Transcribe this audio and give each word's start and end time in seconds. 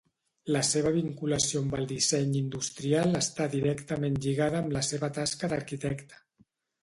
La 0.53 0.61
seva 0.67 0.91
vinculació 0.93 1.59
amb 1.65 1.75
el 1.79 1.83
disseny 1.91 2.31
industrial 2.39 3.19
està 3.19 3.47
directament 3.55 4.17
lligada 4.25 4.61
amb 4.63 4.75
la 4.79 4.83
seva 4.89 5.11
tasca 5.19 5.51
d'arquitecte. 5.53 6.19